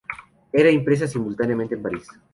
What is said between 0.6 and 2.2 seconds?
impresa simultáneamente en París.